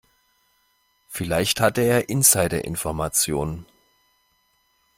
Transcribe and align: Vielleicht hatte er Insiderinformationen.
Vielleicht 1.09 1.59
hatte 1.59 1.81
er 1.83 2.09
Insiderinformationen. 2.09 3.67